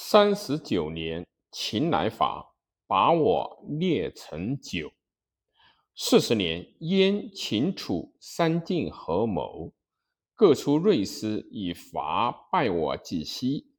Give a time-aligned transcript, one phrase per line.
[0.00, 2.54] 三十九年，秦来伐，
[2.86, 4.92] 把我列成九。
[5.96, 9.72] 四十年，燕、秦、楚三晋合谋，
[10.36, 13.72] 各出锐师以伐败我几息。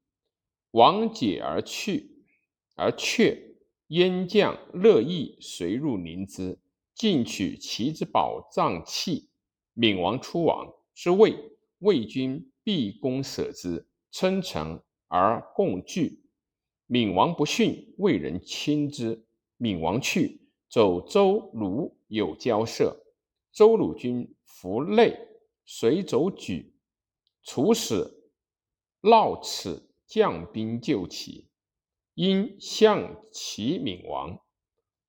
[0.71, 2.25] 王解而去，
[2.75, 3.55] 而却。
[3.87, 6.59] 燕将乐毅随入临之，
[6.93, 9.29] 进取其之宝藏器。
[9.73, 11.33] 闵王出亡，之魏，
[11.79, 14.81] 魏军必攻舍之，称臣。
[15.09, 16.23] 而共聚。
[16.87, 19.25] 闵王不逊，魏人亲之。
[19.57, 23.05] 闵王去，走周鲁有交涉。
[23.51, 25.19] 周鲁军弗内，
[25.65, 26.73] 随走举，
[27.43, 28.09] 楚使
[29.01, 31.49] 闹此将兵救齐，
[32.13, 34.39] 因向齐闵王。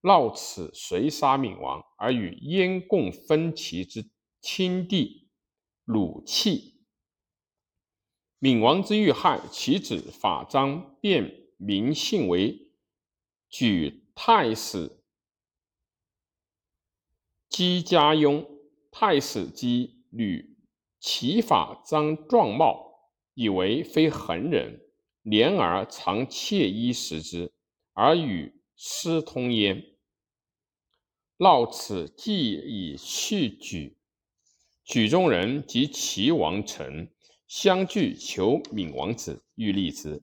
[0.02, 4.10] 闹此随杀闵王，而与燕共分齐之
[4.40, 5.28] 亲弟
[5.84, 6.69] 鲁弃。
[8.40, 12.70] 闵王之遇害，其子法章便名姓为
[13.50, 15.02] 举太史
[17.50, 18.48] 姬家雍。
[18.90, 20.56] 太史姬吕
[20.98, 24.80] 其法章状貌，以为非恒人，
[25.22, 27.52] 怜而常窃衣食之，
[27.92, 29.84] 而与私通焉。
[31.36, 33.98] 闹此既以续举，
[34.82, 37.12] 举中人及齐王臣。
[37.50, 40.22] 相聚求闵王子，欲立之。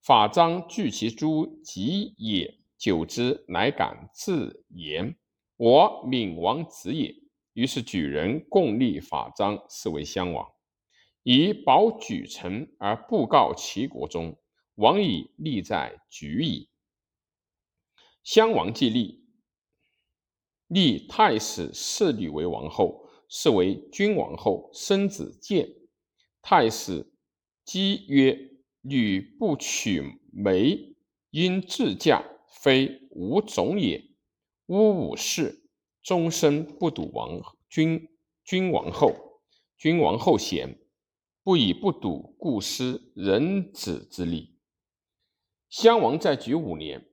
[0.00, 5.14] 法章聚其诸己也，久之，乃敢自言
[5.58, 7.14] ：“我闵王子也。”
[7.52, 10.48] 于是举人共立法章，是为襄王，
[11.22, 14.34] 以保举臣而布告齐国中。
[14.76, 16.70] 王以立在举矣。
[18.24, 19.22] 襄王既立，
[20.68, 25.74] 立太史侍女为王后，是为君王后，生子建。
[26.42, 27.12] 太史
[27.64, 30.96] 姬曰：“女不娶媒，
[31.30, 34.02] 因自嫁，非无种也。
[34.66, 35.68] 巫武氏
[36.02, 38.08] 终身不睹王君
[38.44, 39.42] 君王后，
[39.76, 40.78] 君王后贤，
[41.42, 44.56] 不以不睹故失人子之礼。”
[45.68, 47.10] 襄王在举五年，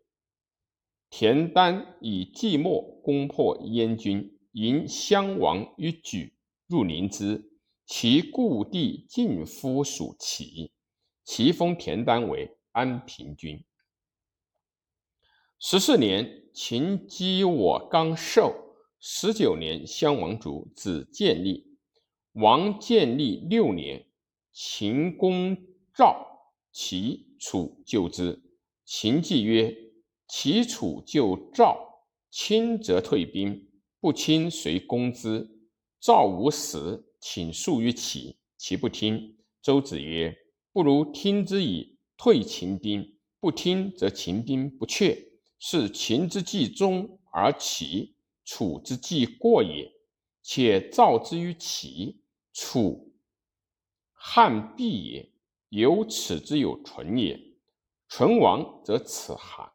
[1.09, 7.43] 田丹以计莫攻破燕军，迎襄王于举，入临淄。
[7.85, 10.71] 其故地晋夫属齐，
[11.23, 13.63] 齐封田丹为安平君。
[15.59, 18.53] 十四年，秦击我刚寿。
[18.99, 21.77] 十九年，襄王卒，子建立。
[22.31, 24.07] 王建立六年，
[24.51, 25.55] 秦攻
[25.93, 28.41] 赵，齐、楚救之。
[28.83, 29.75] 秦既曰
[30.27, 33.69] ：“齐、楚救赵，亲则退兵，
[33.99, 35.47] 不亲随攻之。
[35.99, 39.35] 赵无食。”请诉于齐，齐不听。
[39.59, 40.37] 周子曰
[40.71, 45.17] ：“不如听之以退秦兵，不听则秦兵不却，
[45.57, 49.91] 是秦之计中而齐、楚之计过也。
[50.43, 52.21] 且赵之于齐、
[52.53, 53.11] 楚，
[54.13, 55.31] 汉必也，
[55.69, 57.41] 有此之有存也。
[58.07, 59.67] 存亡则此韩。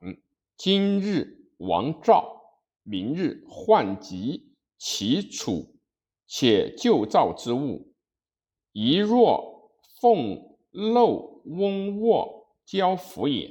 [0.57, 2.33] 今日亡赵，
[2.85, 5.75] 明日患及齐、楚。”
[6.33, 7.93] 且旧造之物，
[8.71, 13.51] 一若凤漏翁卧交服也。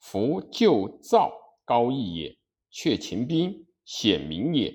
[0.00, 1.32] 夫旧造
[1.64, 2.36] 高义也，
[2.72, 4.74] 却秦兵显明也。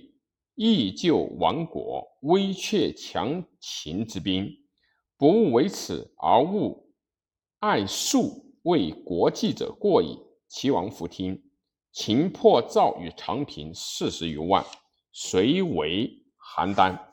[0.55, 4.49] 义救亡国，威却强秦之兵，
[5.17, 6.93] 不务为此而务
[7.59, 10.17] 爱术为国计者过矣。
[10.47, 11.43] 齐王弗听。
[11.91, 14.65] 秦破赵与长平四十余万，
[15.11, 16.23] 遂为
[16.55, 17.12] 邯郸。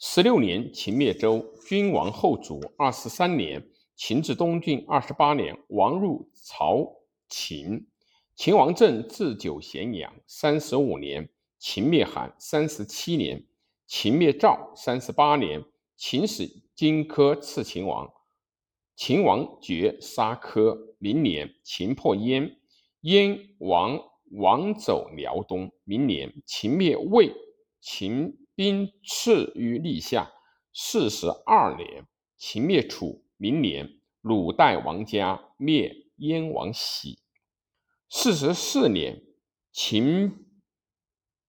[0.00, 2.60] 十六年，秦灭周，君王后主。
[2.76, 4.84] 二十三年，秦至东郡。
[4.86, 6.88] 二十八年，王入朝
[7.28, 7.84] 秦。
[8.36, 10.14] 秦王政治九咸阳。
[10.24, 11.28] 三十五年，
[11.58, 12.32] 秦灭韩。
[12.38, 13.44] 三十七年，
[13.88, 14.72] 秦灭赵。
[14.76, 15.64] 三十八年，
[15.96, 18.08] 秦使荆轲刺秦王，
[18.94, 20.78] 秦王绝杀轲。
[20.98, 22.56] 明年，秦破燕，
[23.00, 25.72] 燕王王走辽东。
[25.82, 27.34] 明年，秦灭魏，
[27.80, 28.38] 秦。
[28.58, 30.32] 兵次于立夏，
[30.74, 33.24] 四十二年，秦灭楚。
[33.36, 37.20] 明年，鲁代王家灭燕王喜。
[38.10, 39.22] 四十四年，
[39.70, 40.44] 秦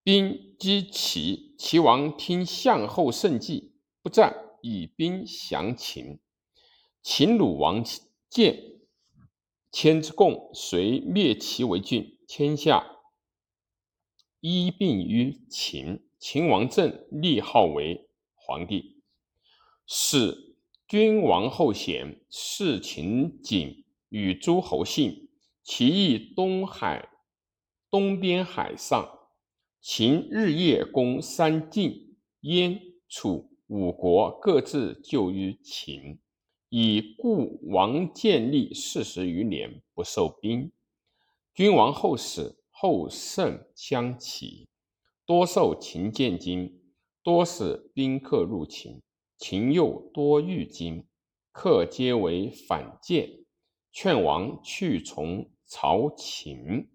[0.03, 3.73] 兵击齐，齐王听相后胜计，
[4.03, 6.19] 不战，以兵降秦。
[7.01, 7.83] 秦鲁王
[8.29, 8.81] 建
[9.71, 12.99] 迁之贡，遂灭齐为郡，天下
[14.41, 16.05] 一并于秦。
[16.19, 19.01] 秦王政立号为皇帝，
[19.87, 25.29] 使君王后贤，事秦景与诸侯姓，
[25.63, 27.07] 其意东海
[27.89, 29.09] 东边海上，
[29.79, 36.19] 秦日夜攻三晋、燕、楚五国，各自救于秦。
[36.67, 40.71] 以故王建立四十余年不受兵，
[41.53, 44.67] 君王后死后胜相齐，
[45.29, 46.81] 多受秦见金，
[47.21, 48.99] 多使宾客入秦，
[49.37, 51.05] 秦又多欲金，
[51.51, 53.45] 客皆为反间，
[53.91, 56.89] 劝王去从曹秦，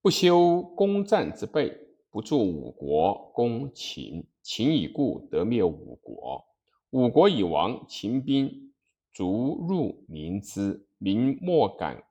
[0.00, 1.76] 不修攻战之备，
[2.08, 6.46] 不助五国攻秦，秦已故得灭五国。
[6.90, 8.72] 五国已亡，秦兵
[9.12, 12.04] 逐入民之，民莫敢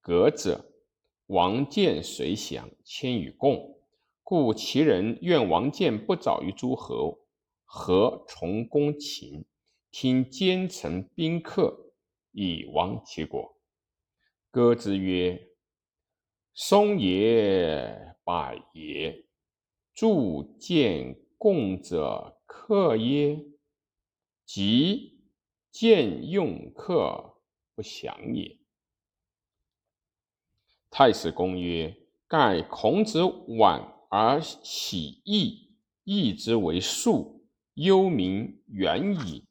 [0.00, 0.64] 革者。
[1.28, 3.78] 王建遂降，迁与贡，
[4.22, 7.18] 故齐人愿王建不早于诸侯，
[7.66, 9.44] 何重攻秦？
[9.90, 11.92] 听奸臣宾客，
[12.32, 13.58] 以亡其国。
[14.50, 15.50] 歌之曰
[16.54, 19.26] ：“松也，柏也，
[19.92, 23.44] 助建贡者客耶？”
[24.46, 25.20] 即
[25.70, 27.42] 见用客
[27.74, 28.58] 不祥也。
[30.98, 31.96] 太史公曰：
[32.26, 33.80] 盖孔子晚
[34.10, 35.70] 而喜义，
[36.02, 39.44] 义之为术，幽冥远矣，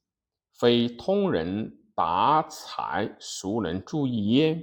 [0.52, 4.62] 非通人达才，孰能注意焉？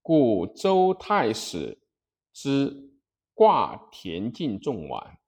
[0.00, 1.78] 故周太史
[2.32, 2.94] 之
[3.34, 5.18] 挂田径众晚，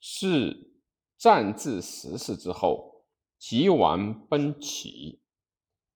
[0.00, 0.80] 是
[1.18, 3.04] 战至十世之后。
[3.38, 5.20] 及完奔齐，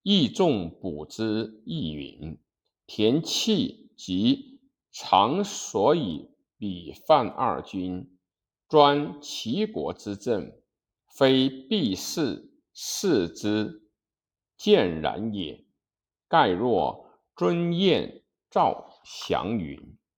[0.02, 2.38] 义众补之亦云：
[2.86, 4.60] 田契及
[4.90, 8.18] 常所以比犯二君，
[8.68, 10.52] 专齐国之政，
[11.16, 13.88] 非必是视之
[14.56, 15.64] 见然也。
[16.28, 19.96] 盖若尊燕赵祥云。